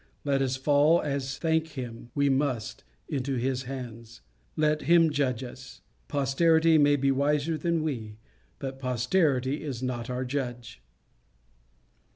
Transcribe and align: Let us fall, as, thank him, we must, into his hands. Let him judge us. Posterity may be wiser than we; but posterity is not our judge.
Let 0.25 0.41
us 0.41 0.55
fall, 0.55 0.99
as, 1.03 1.37
thank 1.37 1.67
him, 1.73 2.09
we 2.15 2.27
must, 2.27 2.83
into 3.07 3.35
his 3.35 3.65
hands. 3.69 4.21
Let 4.55 4.81
him 4.89 5.11
judge 5.11 5.43
us. 5.43 5.81
Posterity 6.07 6.79
may 6.79 6.95
be 6.95 7.11
wiser 7.11 7.55
than 7.55 7.83
we; 7.83 8.17
but 8.57 8.79
posterity 8.79 9.63
is 9.63 9.83
not 9.83 10.09
our 10.09 10.25
judge. 10.25 10.81